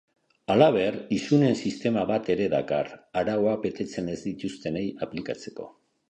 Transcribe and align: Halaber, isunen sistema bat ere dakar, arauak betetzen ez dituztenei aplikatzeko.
Halaber, 0.51 0.95
isunen 1.17 1.57
sistema 1.65 2.05
bat 2.11 2.31
ere 2.35 2.47
dakar, 2.53 2.89
arauak 3.21 3.61
betetzen 3.67 4.09
ez 4.15 4.19
dituztenei 4.23 4.83
aplikatzeko. 5.07 5.69